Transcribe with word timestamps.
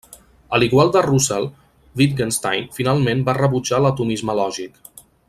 A 0.57 0.59
l'igual 0.61 0.89
de 0.95 1.03
Russell, 1.07 1.45
Wittgenstein 2.01 2.67
finalment 2.79 3.23
va 3.29 3.39
rebutjar 3.41 3.83
l'atomisme 3.85 4.37
lògic. 4.45 4.81